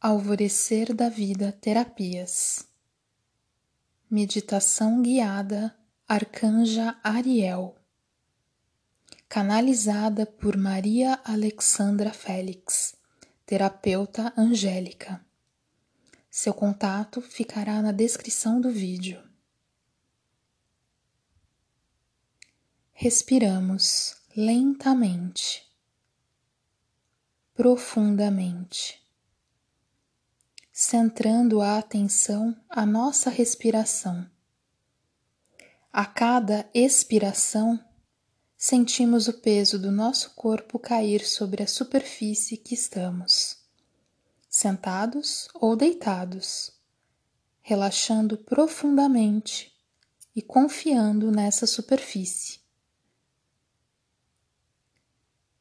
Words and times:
Alvorecer 0.00 0.94
da 0.94 1.08
Vida 1.08 1.50
Terapias 1.50 2.68
Meditação 4.08 5.02
guiada 5.02 5.76
Arcanja 6.06 6.96
Ariel 7.02 7.74
Canalizada 9.28 10.24
por 10.24 10.56
Maria 10.56 11.20
Alexandra 11.24 12.12
Félix, 12.12 12.94
terapeuta 13.44 14.32
angélica. 14.36 15.20
Seu 16.30 16.54
contato 16.54 17.20
ficará 17.20 17.82
na 17.82 17.90
descrição 17.90 18.60
do 18.60 18.70
vídeo. 18.70 19.20
Respiramos 22.92 24.16
lentamente, 24.36 25.68
profundamente 27.52 29.07
centrando 30.80 31.60
a 31.60 31.76
atenção 31.76 32.56
à 32.70 32.86
nossa 32.86 33.30
respiração. 33.30 34.24
A 35.92 36.06
cada 36.06 36.70
expiração, 36.72 37.84
sentimos 38.56 39.26
o 39.26 39.32
peso 39.32 39.76
do 39.76 39.90
nosso 39.90 40.36
corpo 40.36 40.78
cair 40.78 41.26
sobre 41.26 41.64
a 41.64 41.66
superfície 41.66 42.56
que 42.56 42.74
estamos, 42.74 43.56
sentados 44.48 45.48
ou 45.52 45.74
deitados, 45.74 46.70
relaxando 47.60 48.38
profundamente 48.38 49.76
e 50.32 50.40
confiando 50.40 51.32
nessa 51.32 51.66
superfície. 51.66 52.60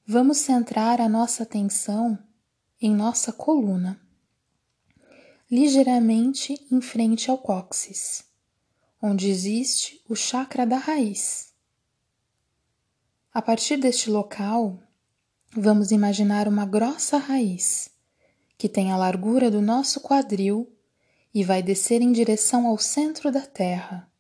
Vamos 0.06 0.38
centrar 0.38 1.02
a 1.02 1.10
nossa 1.10 1.42
atenção 1.42 2.20
em 2.80 2.94
nossa 2.94 3.34
coluna 3.34 4.00
ligeiramente 5.50 6.62
em 6.70 6.82
frente 6.82 7.32
ao 7.32 7.38
cóccix, 7.38 8.26
onde 9.02 9.30
existe 9.30 10.02
o 10.10 10.16
chakra 10.16 10.66
da 10.66 10.78
raiz. 10.78 11.54
A 13.34 13.42
partir 13.42 13.78
deste 13.78 14.10
local, 14.10 14.78
vamos 15.56 15.92
imaginar 15.92 16.48
uma 16.48 16.66
grossa 16.66 17.18
raiz 17.18 17.90
que 18.58 18.68
tem 18.68 18.92
a 18.92 18.98
largura 18.98 19.50
do 19.50 19.62
nosso 19.62 20.02
quadril 20.02 20.70
e 21.34 21.44
vai 21.44 21.62
descer 21.62 22.02
em 22.02 22.12
direção 22.12 22.68
ao 22.68 22.78
centro 22.78 23.32
da 23.32 23.42
Terra, 23.42 24.12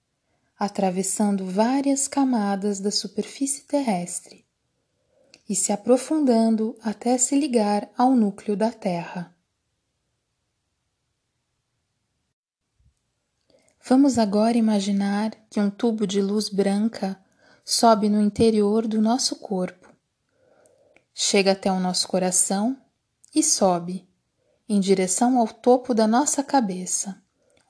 atravessando 0.57 1.45
várias 1.45 2.07
camadas 2.07 2.79
da 2.79 2.91
superfície 2.91 3.63
terrestre 3.63 4.45
e 5.49 5.55
se 5.55 5.71
aprofundando 5.71 6.77
até 6.81 7.17
se 7.17 7.37
ligar 7.37 7.89
ao 7.97 8.15
núcleo 8.15 8.55
da 8.55 8.71
Terra. 8.71 9.35
Vamos 13.89 14.17
agora 14.17 14.57
imaginar 14.57 15.31
que 15.49 15.61
um 15.61 15.69
tubo 15.69 16.05
de 16.05 16.21
luz 16.21 16.49
branca 16.49 17.17
sobe 17.63 18.09
no 18.09 18.19
interior 18.19 18.85
do 18.85 19.01
nosso 19.01 19.37
corpo, 19.37 19.87
chega 21.13 21.53
até 21.53 21.71
o 21.71 21.79
nosso 21.79 22.05
coração 22.05 22.75
e 23.33 23.41
sobe 23.41 24.05
em 24.67 24.81
direção 24.81 25.39
ao 25.39 25.47
topo 25.47 25.93
da 25.93 26.05
nossa 26.05 26.43
cabeça, 26.43 27.15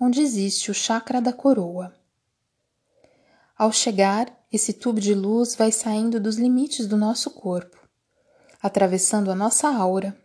onde 0.02 0.20
existe 0.20 0.72
o 0.72 0.74
chakra 0.74 1.22
da 1.22 1.32
coroa. 1.32 1.94
Ao 3.56 3.72
chegar, 3.72 4.36
esse 4.52 4.74
tubo 4.74 5.00
de 5.00 5.14
luz 5.14 5.54
vai 5.54 5.72
saindo 5.72 6.20
dos 6.20 6.38
limites 6.38 6.88
do 6.88 6.98
nosso 6.98 7.30
corpo, 7.30 7.78
atravessando 8.60 9.30
a 9.30 9.36
nossa 9.36 9.68
aura, 9.68 10.18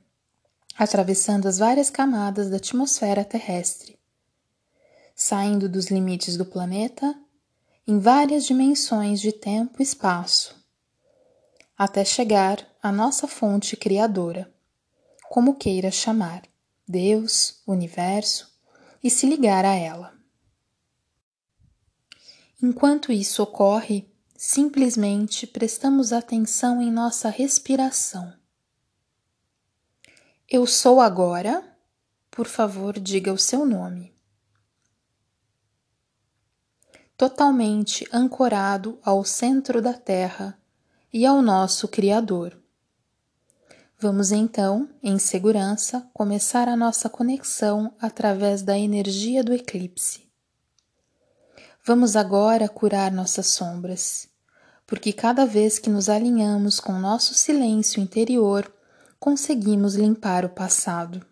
atravessando 0.75 1.47
as 1.47 1.59
várias 1.59 1.91
camadas 1.91 2.49
da 2.49 2.56
atmosfera 2.56 3.23
terrestre 3.27 4.01
saindo 5.15 5.69
dos 5.69 5.91
limites 5.91 6.37
do 6.37 6.45
planeta 6.45 7.15
em 7.87 7.99
várias 7.99 8.45
dimensões 8.45 9.21
de 9.21 9.33
tempo 9.33 9.81
e 9.81 9.83
espaço, 9.83 10.55
até 11.77 12.05
chegar 12.05 12.67
à 12.83 12.93
nossa 12.93 13.27
fonte 13.27 13.77
criadora, 13.77 14.53
como 15.28 15.56
queira 15.56 15.91
chamar, 15.91 16.43
Deus, 16.87 17.61
Universo, 17.67 18.53
e 19.03 19.11
se 19.11 19.27
ligar 19.27 19.65
a 19.65 19.75
ela. 19.75 20.15
Enquanto 22.62 23.11
isso 23.11 23.43
ocorre, 23.43 24.09
simplesmente 24.37 25.47
prestamos 25.47 26.12
atenção 26.12 26.81
em 26.81 26.91
nossa 26.91 27.28
respiração. 27.28 28.33
Eu 30.49 30.67
sou 30.67 31.01
agora, 31.01 31.77
por 32.31 32.47
favor, 32.47 33.01
diga 33.01 33.33
o 33.33 33.39
seu 33.39 33.65
nome. 33.65 34.15
Totalmente 37.22 38.05
ancorado 38.12 38.99
ao 39.00 39.25
centro 39.25 39.81
da 39.81 39.93
Terra 39.93 40.59
e 41.12 41.25
ao 41.25 41.41
nosso 41.41 41.87
Criador. 41.87 42.59
Vamos 43.97 44.33
então, 44.33 44.88
em 45.00 45.21
segurança, 45.21 46.05
começar 46.12 46.69
a 46.69 46.77
nossa 46.77 47.09
conexão 47.09 47.94
através 48.00 48.60
da 48.62 48.77
energia 48.77 49.44
do 49.44 49.55
eclipse. 49.55 50.28
Vamos 51.84 52.16
agora 52.16 52.69
curar 52.69 53.12
nossas 53.12 53.47
sombras, 53.50 54.27
porque 54.84 55.12
cada 55.12 55.47
vez 55.47 55.78
que 55.78 55.89
nos 55.89 56.09
alinhamos 56.09 56.81
com 56.81 56.94
nosso 56.94 57.34
silêncio 57.34 58.03
interior, 58.03 58.69
conseguimos 59.21 59.94
limpar 59.94 60.44
o 60.44 60.49
passado, 60.49 61.25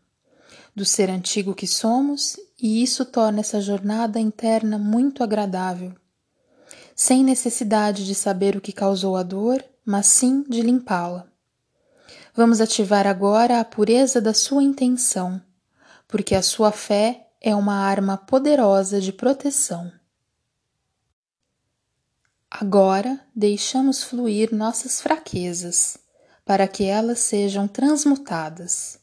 do 0.73 0.85
ser 0.85 1.11
antigo 1.11 1.53
que 1.53 1.67
somos 1.67 2.37
e 2.61 2.83
isso 2.83 3.05
torna 3.05 3.41
essa 3.41 3.61
jornada 3.61 4.21
interna 4.21 4.79
muito 4.79 5.25
agradável, 5.25 5.95
sem 6.95 7.25
necessidade 7.25 8.05
de 8.05 8.15
saber 8.15 8.57
o 8.57 8.61
que 8.61 8.73
causou 8.73 9.17
a 9.17 9.23
dor, 9.23 9.65
mas 9.85 10.07
sim 10.07 10.45
de 10.47 10.61
limpá-la. 10.61 11.27
Vamos 12.35 12.61
ativar 12.61 13.07
agora 13.07 13.61
a 13.61 13.65
pureza 13.65 14.21
da 14.21 14.35
sua 14.35 14.63
intenção, 14.63 15.41
porque 16.07 16.35
a 16.35 16.43
sua 16.43 16.71
fé 16.71 17.29
é 17.41 17.55
uma 17.55 17.75
arma 17.75 18.19
poderosa 18.19 19.01
de 19.01 19.13
proteção. 19.13 19.91
Agora 22.51 23.19
deixamos 23.35 24.03
fluir 24.03 24.55
nossas 24.55 25.01
fraquezas, 25.01 25.97
para 26.45 26.69
que 26.69 26.85
elas 26.85 27.21
sejam 27.21 27.67
transmutadas 27.67 29.00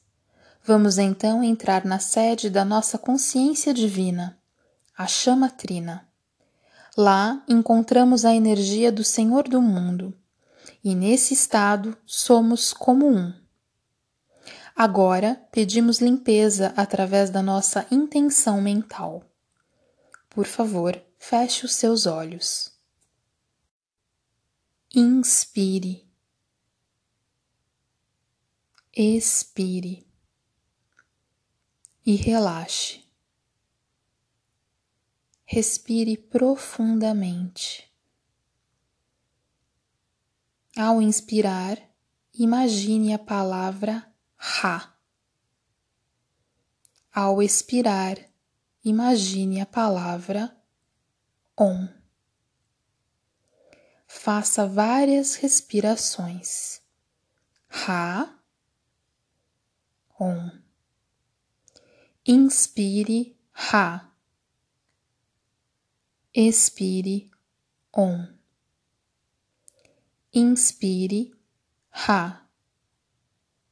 Vamos 0.67 0.97
então 0.97 1.41
entrar 1.41 1.85
na 1.85 1.97
sede 1.97 2.49
da 2.49 2.65
nossa 2.65 2.97
consciência 2.97 3.73
divina, 3.73 4.37
a 4.97 5.07
chama 5.07 5.49
trina. 5.49 6.05
Lá 6.97 7.41
encontramos 7.47 8.25
a 8.25 8.35
energia 8.35 8.91
do 8.91 9.01
Senhor 9.01 9.47
do 9.47 9.61
mundo, 9.61 10.13
e 10.83 10.93
nesse 10.93 11.33
estado 11.33 11.97
somos 12.05 12.73
como 12.73 13.07
um. 13.07 13.33
Agora 14.75 15.41
pedimos 15.53 16.01
limpeza 16.01 16.73
através 16.75 17.29
da 17.29 17.41
nossa 17.41 17.87
intenção 17.89 18.59
mental. 18.59 19.23
Por 20.29 20.45
favor, 20.45 21.01
feche 21.17 21.65
os 21.65 21.75
seus 21.75 22.05
olhos. 22.05 22.73
Inspire. 24.93 26.05
Expire 28.93 30.06
e 32.07 32.15
relaxe. 32.15 33.03
Respire 35.43 36.15
profundamente. 36.15 37.93
Ao 40.77 41.01
inspirar, 41.01 41.77
imagine 42.33 43.13
a 43.13 43.19
palavra 43.19 44.09
Ra. 44.37 44.97
Ao 47.13 47.43
expirar, 47.43 48.17
imagine 48.85 49.59
a 49.59 49.65
palavra 49.65 50.55
Om. 51.59 51.89
Faça 54.07 54.65
várias 54.65 55.35
respirações. 55.35 56.79
Ra, 57.67 58.33
Om. 60.17 60.66
Inspire 62.29 63.33
Ra. 63.53 64.13
Expire 66.33 67.29
Om. 67.93 68.27
Inspire 70.33 71.31
Ra. 71.89 72.49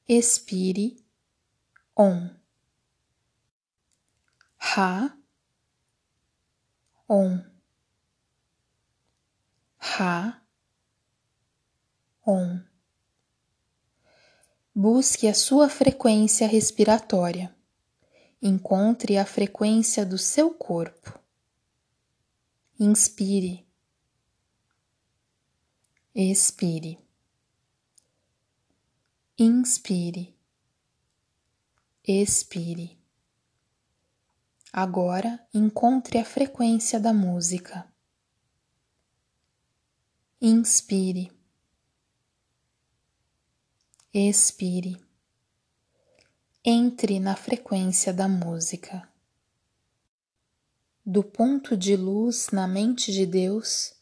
Expire 0.07 0.95
Om. 1.95 2.29
Ra. 4.57 5.17
Om. 7.07 7.43
Ra. 9.77 10.41
Om. 12.25 12.63
Busque 14.73 15.27
a 15.27 15.33
sua 15.33 15.67
frequência 15.67 16.47
respiratória 16.47 17.54
encontre 18.41 19.17
a 19.17 19.25
frequência 19.25 20.05
do 20.05 20.17
seu 20.17 20.53
corpo. 20.53 21.19
Inspire, 22.79 23.65
expire, 26.13 26.99
inspire, 29.37 30.35
expire. 32.03 32.99
Agora 34.71 35.47
encontre 35.53 36.17
a 36.17 36.25
frequência 36.25 36.99
da 36.99 37.13
música. 37.13 37.89
Inspire, 40.41 41.31
expire, 44.13 45.04
entre 46.67 47.19
na 47.19 47.35
frequência 47.35 48.12
da 48.12 48.27
música. 48.27 49.07
Do 51.06 51.23
ponto 51.23 51.77
de 51.77 51.95
luz 51.95 52.50
na 52.51 52.67
mente 52.67 53.12
de 53.12 53.23
Deus, 53.23 53.94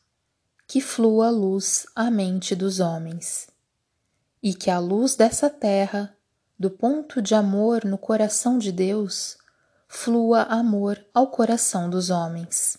que 0.65 0.79
flua 0.79 1.29
luz 1.29 1.85
à 1.93 2.09
mente 2.09 2.55
dos 2.55 2.79
homens, 2.79 3.49
e 4.41 4.53
que 4.53 4.69
a 4.69 4.79
luz 4.79 5.13
dessa 5.13 5.49
terra, 5.49 6.15
do 6.57 6.71
ponto 6.71 7.21
de 7.21 7.35
amor 7.35 7.83
no 7.83 7.97
coração 7.97 8.57
de 8.57 8.71
Deus, 8.71 9.37
flua 9.85 10.43
amor 10.43 11.05
ao 11.13 11.27
coração 11.27 11.89
dos 11.89 12.09
homens. 12.09 12.77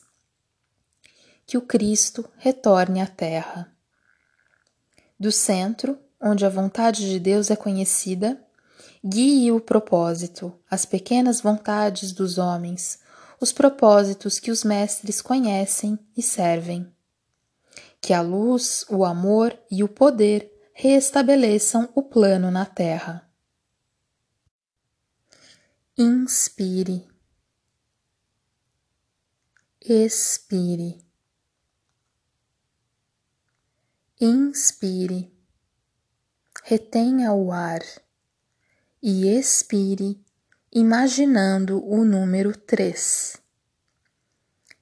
Que 1.45 1.59
o 1.59 1.63
Cristo 1.63 2.25
retorne 2.39 3.03
à 3.03 3.07
terra. 3.07 3.71
Do 5.21 5.31
centro, 5.31 5.99
onde 6.19 6.47
a 6.47 6.49
vontade 6.49 7.07
de 7.07 7.21
Deus 7.21 7.51
é 7.51 7.57
conhecida, 7.57 8.43
guie 9.07 9.53
o 9.53 9.61
propósito, 9.61 10.59
as 10.71 10.87
pequenas 10.87 11.43
vontades 11.43 12.11
dos 12.11 12.39
homens, 12.39 13.01
os 13.39 13.53
propósitos 13.53 14.39
que 14.39 14.51
os 14.51 14.65
mestres 14.65 15.21
conhecem 15.21 15.99
e 16.17 16.23
servem. 16.23 16.91
Que 18.01 18.15
a 18.15 18.23
luz, 18.23 18.87
o 18.89 19.05
amor 19.05 19.57
e 19.71 19.85
o 19.85 19.89
poder 19.89 20.51
reestabeleçam 20.73 21.91
o 21.95 22.03
plano 22.03 22.51
na 22.51 22.65
terra. 22.65 23.31
Inspire. 25.99 27.07
Expire. 29.81 31.05
Inspire. 34.19 35.31
Retenha 36.65 37.33
o 37.35 37.53
ar 37.53 37.83
e 39.05 39.29
expire, 39.29 40.19
imaginando 40.73 41.87
o 41.87 42.05
número 42.05 42.57
três. 42.57 43.37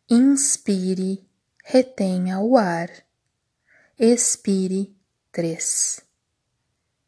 Inspire, 0.09 1.29
retenha 1.65 2.39
o 2.39 2.57
ar. 2.57 2.89
Expire 3.99 4.97
três. 5.33 6.01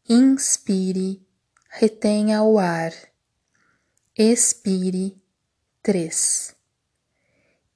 Inspire, 0.09 1.27
retenha 1.71 2.43
o 2.43 2.59
ar 2.59 2.93
expire 4.17 5.21
três. 5.83 6.55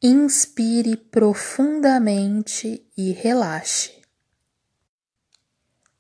Inspire 0.01 0.97
profundamente 0.97 2.87
e 2.97 3.11
relaxe. 3.11 4.01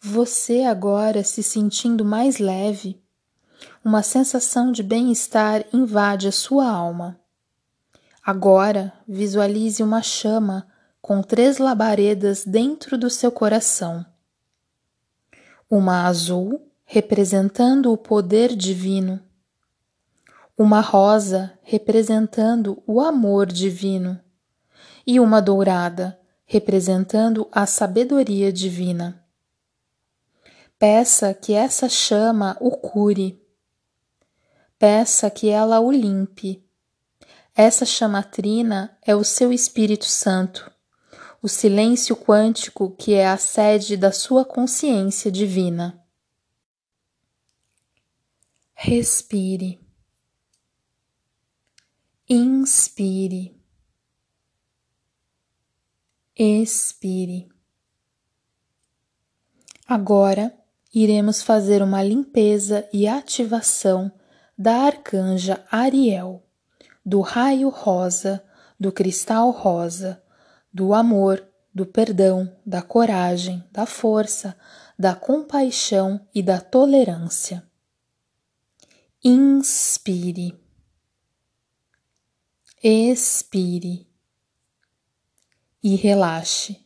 Você 0.01 0.63
agora 0.63 1.25
se 1.25 1.43
sentindo 1.43 2.05
mais 2.05 2.39
leve, 2.39 3.03
uma 3.85 4.03
sensação 4.03 4.73
de 4.73 4.83
bem-estar 4.83 5.65
invade 5.73 6.29
a 6.29 6.33
sua 6.33 6.69
alma. 6.69 7.19
Agora 8.25 8.93
visualize 9.07 9.83
uma 9.83 10.03
chama 10.03 10.67
com 11.01 11.23
três 11.23 11.59
labaredas 11.59 12.45
dentro 12.45 12.99
do 12.99 13.09
seu 13.09 13.33
coração. 13.33 14.05
Uma 15.71 16.07
azul, 16.07 16.71
representando 16.85 17.93
o 17.93 17.97
poder 17.97 18.55
divino 18.55 19.21
uma 20.59 20.81
rosa 20.81 21.57
representando 21.63 22.83
o 22.85 23.01
amor 23.01 23.47
divino 23.47 24.21
e 25.07 25.21
uma 25.21 25.41
dourada 25.41 26.19
representando 26.45 27.47
a 27.53 27.65
sabedoria 27.65 28.53
divina. 28.53 29.25
Peça 30.77 31.33
que 31.33 31.53
essa 31.53 31.89
chama 31.89 32.57
o 32.61 32.73
cure. 32.73 33.41
Peça 34.79 35.29
que 35.29 35.49
ela 35.49 35.81
o 35.81 35.91
limpe. 35.91 36.65
Essa 37.53 37.85
chamatrina 37.85 38.97
é 39.03 39.17
o 39.17 39.25
seu 39.25 39.53
Espírito 39.53 40.05
Santo, 40.05 40.71
o 41.43 41.49
silêncio 41.49 42.17
quântico 42.17 42.93
que 42.93 43.15
é 43.15 43.27
a 43.27 43.37
sede 43.37 43.97
da 43.97 44.13
sua 44.13 44.45
consciência 44.45 45.33
divina. 45.33 46.01
Respire. 48.73 49.81
Inspire, 52.31 53.59
expire. 56.37 57.49
Agora 59.87 60.55
iremos 60.95 61.43
fazer 61.43 61.83
uma 61.83 62.03
limpeza 62.03 62.87
e 62.93 63.09
ativação 63.09 64.13
da 64.59 64.87
arcanja 64.87 65.65
Ariel, 65.71 66.43
do 67.05 67.21
raio 67.21 67.69
rosa, 67.69 68.45
do 68.79 68.91
cristal 68.91 69.51
rosa, 69.51 70.23
do 70.73 70.93
amor, 70.93 71.47
do 71.73 71.87
perdão, 71.87 72.53
da 72.67 72.83
coragem, 72.83 73.65
da 73.71 73.87
força, 73.87 74.57
da 74.99 75.15
compaixão 75.15 76.21
e 76.35 76.43
da 76.43 76.61
tolerância. 76.61 77.65
Inspire 79.25 80.59
expire 82.83 84.07
e 85.83 85.97
relaxe. 85.97 86.85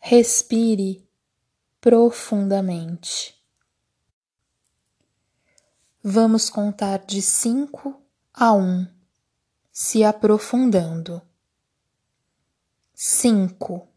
Respire 0.00 1.08
profundamente. 1.80 3.34
Vamos 6.06 6.50
contar 6.50 6.98
de 7.06 7.22
cinco 7.22 7.98
a 8.34 8.52
um, 8.52 8.86
se 9.72 10.04
aprofundando. 10.04 11.22
Cinco. 12.92 13.88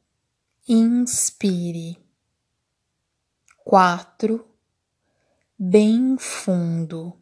Inspire. 0.66 2.02
Quatro. 3.58 4.48
Bem 5.60 6.18
fundo. 6.18 7.22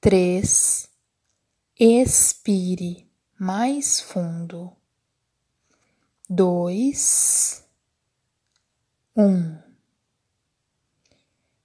Três 0.00 0.88
expire 1.76 3.10
mais 3.36 4.00
fundo. 4.00 4.76
Dois, 6.30 7.64
um. 9.16 9.67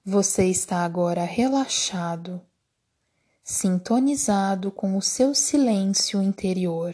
Você 0.06 0.48
está 0.48 0.84
agora 0.84 1.24
relaxado, 1.24 2.42
sintonizado 3.42 4.70
com 4.70 4.98
o 4.98 5.02
seu 5.02 5.34
silêncio 5.34 6.22
interior. 6.22 6.94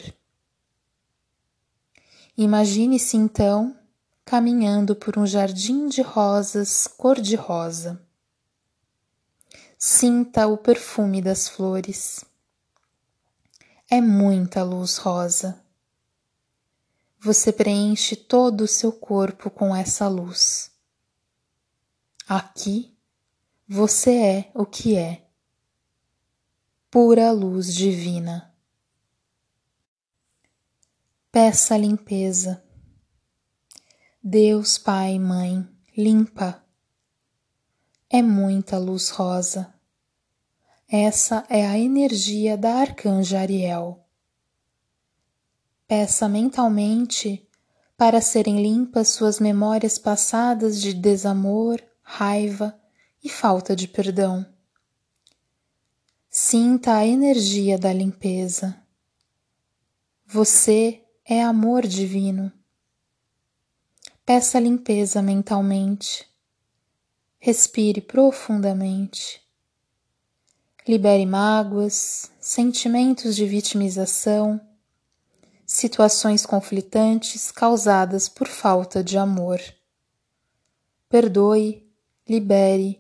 Imagine-se 2.38 3.18
então 3.18 3.76
caminhando 4.24 4.96
por 4.96 5.18
um 5.18 5.26
jardim 5.26 5.88
de 5.88 6.04
rosas 6.04 6.86
cor-de-rosa. 6.86 8.00
Sinta 9.76 10.46
o 10.46 10.56
perfume 10.56 11.20
das 11.20 11.48
flores 11.48 12.24
é 13.90 14.00
muita 14.00 14.62
luz 14.62 14.98
rosa. 14.98 15.60
Você 17.20 17.52
preenche 17.52 18.16
todo 18.16 18.62
o 18.62 18.68
seu 18.68 18.92
corpo 18.92 19.50
com 19.50 19.76
essa 19.76 20.08
luz. 20.08 20.70
Aqui 22.28 22.99
você 23.70 24.16
é 24.18 24.52
o 24.54 24.66
que 24.66 24.98
é, 24.98 25.26
pura 26.90 27.32
luz 27.32 27.74
divina. 27.74 28.54
Peça 31.32 31.78
limpeza. 31.78 32.64
Deus 34.22 34.78
Pai 34.80 35.14
e 35.14 35.20
Mãe, 35.20 35.70
limpa. 35.96 36.66
É 38.10 38.22
muita 38.22 38.80
luz 38.80 39.10
rosa 39.10 39.80
essa 40.92 41.46
é 41.48 41.68
a 41.68 41.78
energia 41.78 42.58
da 42.58 42.78
arcanja 42.78 43.40
Ariel. 43.40 44.04
Peça 45.88 46.28
mentalmente 46.28 47.48
para 47.96 48.20
serem 48.20 48.60
limpas 48.60 49.10
suas 49.10 49.40
memórias 49.40 50.00
passadas 50.00 50.82
de 50.82 50.92
desamor, 50.92 51.80
raiva 52.02 52.79
e 53.24 53.30
falta 53.30 53.76
de 53.76 53.88
perdão. 53.88 54.46
Sinta 56.30 56.96
a 56.96 57.06
energia 57.06 57.78
da 57.78 57.92
limpeza. 57.92 58.80
Você 60.26 61.02
é 61.26 61.42
amor 61.42 61.88
divino. 61.88 62.52
Peça 64.26 64.60
limpeza 64.60 65.22
mentalmente. 65.22 66.28
Respire 67.40 68.00
profundamente. 68.00 69.42
Libere 70.88 71.26
mágoas, 71.26 72.32
sentimentos 72.40 73.36
de 73.36 73.46
vitimização, 73.46 74.62
situações 75.66 76.46
conflitantes 76.46 77.52
causadas 77.52 78.30
por 78.30 78.48
falta 78.48 79.04
de 79.04 79.18
amor. 79.18 79.60
Perdoe, 81.08 81.88
libere 82.28 82.99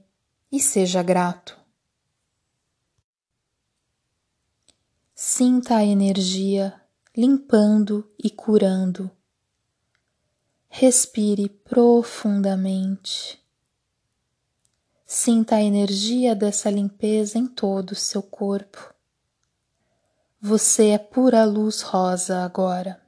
e 0.52 0.60
seja 0.60 1.04
grato. 1.04 1.58
Sinta 5.14 5.76
a 5.76 5.86
energia 5.86 6.82
limpando 7.16 8.10
e 8.18 8.30
curando. 8.30 9.12
Respire 10.70 11.50
profundamente. 11.50 13.44
Sinta 15.06 15.56
a 15.56 15.62
energia 15.62 16.36
dessa 16.36 16.70
limpeza 16.70 17.38
em 17.38 17.48
todo 17.48 17.92
o 17.92 17.96
seu 17.96 18.24
corpo. 18.24 18.94
Você 20.40 20.90
é 20.90 20.98
pura 20.98 21.44
luz 21.44 21.82
rosa 21.82 22.46
agora. 22.46 23.02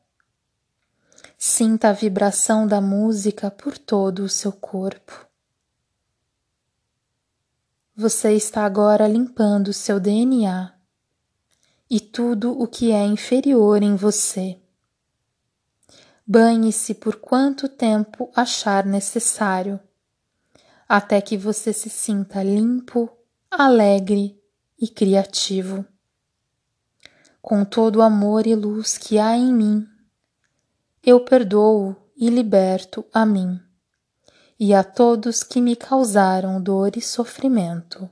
Sinta 1.38 1.90
a 1.90 1.94
vibração 1.94 2.68
da 2.68 2.82
música 2.82 3.50
por 3.50 3.78
todo 3.78 4.24
o 4.24 4.30
seu 4.30 4.52
corpo. 4.52 5.31
Você 8.02 8.34
está 8.34 8.66
agora 8.66 9.08
limpando 9.08 9.72
seu 9.72 10.00
DNA 10.00 10.74
e 11.88 12.00
tudo 12.00 12.60
o 12.60 12.66
que 12.66 12.92
é 12.92 13.06
inferior 13.06 13.84
em 13.84 13.96
você. 13.96 14.60
Banhe-se 16.26 16.96
por 16.96 17.18
quanto 17.18 17.70
tempo 17.70 18.32
achar 18.36 18.88
necessário 18.88 19.80
até 20.90 21.22
que 21.22 21.38
você 21.38 21.72
se 21.72 21.92
sinta 21.92 22.42
limpo, 22.42 23.08
alegre 23.52 24.36
e 24.80 24.88
criativo. 24.88 25.86
Com 27.40 27.64
todo 27.64 27.98
o 27.98 28.02
amor 28.02 28.48
e 28.48 28.56
luz 28.56 28.98
que 28.98 29.20
há 29.20 29.38
em 29.38 29.54
mim, 29.54 29.88
eu 31.04 31.24
perdoo 31.24 31.96
e 32.18 32.32
liberto 32.32 33.06
a 33.14 33.28
mim 33.28 33.62
e 34.64 34.76
a 34.76 34.84
todos 34.84 35.42
que 35.42 35.60
me 35.60 35.76
causaram 35.76 36.62
dor 36.62 36.96
e 36.96 37.02
sofrimento. 37.02 38.08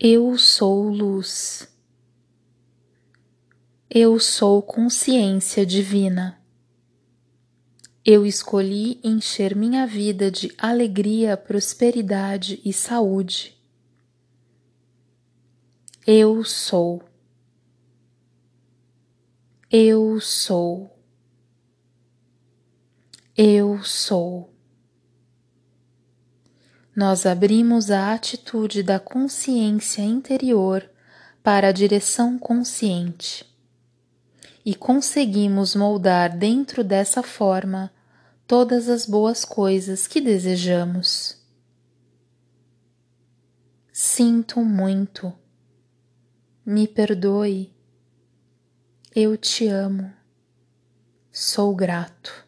Eu 0.00 0.38
sou 0.38 0.88
luz. 0.88 1.68
Eu 3.90 4.18
sou 4.18 4.62
consciência 4.62 5.66
divina. 5.66 6.40
Eu 8.02 8.24
escolhi 8.24 8.98
encher 9.04 9.54
minha 9.54 9.86
vida 9.86 10.30
de 10.30 10.50
alegria, 10.56 11.36
prosperidade 11.36 12.62
e 12.64 12.72
saúde. 12.72 13.62
Eu 16.06 16.42
sou. 16.44 17.02
Eu 19.70 20.18
sou. 20.18 20.97
Eu 23.40 23.84
sou. 23.84 24.52
Nós 26.92 27.24
abrimos 27.24 27.88
a 27.88 28.12
atitude 28.12 28.82
da 28.82 28.98
consciência 28.98 30.02
interior 30.02 30.90
para 31.40 31.68
a 31.68 31.72
direção 31.72 32.36
consciente 32.36 33.46
e 34.66 34.74
conseguimos 34.74 35.76
moldar 35.76 36.36
dentro 36.36 36.82
dessa 36.82 37.22
forma 37.22 37.92
todas 38.44 38.88
as 38.88 39.06
boas 39.06 39.44
coisas 39.44 40.08
que 40.08 40.20
desejamos. 40.20 41.40
Sinto 43.92 44.64
muito. 44.64 45.32
Me 46.66 46.88
perdoe. 46.88 47.72
Eu 49.14 49.36
te 49.36 49.68
amo. 49.68 50.12
Sou 51.30 51.72
grato. 51.76 52.47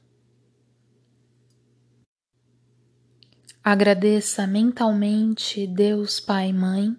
Agradeça 3.72 4.48
mentalmente 4.48 5.64
Deus 5.64 6.18
Pai 6.18 6.48
e 6.48 6.52
Mãe 6.52 6.96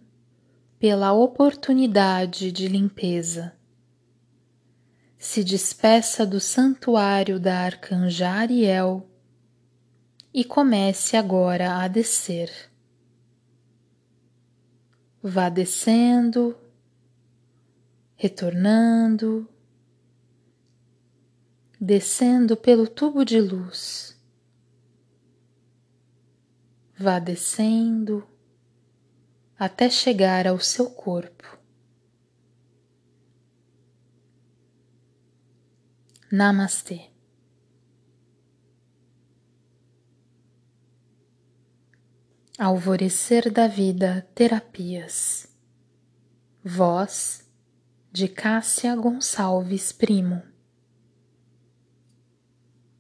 pela 0.80 1.12
oportunidade 1.12 2.50
de 2.50 2.66
limpeza 2.70 3.54
se 5.18 5.44
despeça 5.44 6.26
do 6.26 6.40
santuário 6.40 7.42
da 7.42 7.60
arcanja 7.60 8.30
Ariel 8.30 9.06
e 10.34 10.46
comece 10.46 11.18
agora 11.18 11.84
a 11.84 11.90
descer. 11.90 12.50
Vá 15.22 15.50
descendo, 15.50 16.58
retornando, 18.16 19.46
descendo 21.78 22.56
pelo 22.56 22.88
tubo 22.88 23.26
de 23.26 23.42
luz. 23.42 24.11
Vá 27.02 27.18
descendo 27.18 28.24
até 29.58 29.90
chegar 29.90 30.46
ao 30.46 30.60
seu 30.60 30.92
corpo. 30.92 31.58
Namastê. 36.32 37.10
Alvorecer 42.60 43.52
da 43.52 43.68
Vida 43.68 44.30
Terapias. 44.36 45.48
Voz 46.64 47.50
de 48.12 48.28
Cássia 48.28 48.96
Gonçalves 48.96 49.92
Primo. 49.92 50.51